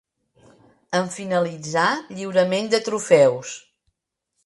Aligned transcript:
En 0.99 1.11
finalitzar, 1.17 1.85
lliurament 2.17 2.73
de 2.75 2.83
trofeus. 2.91 3.57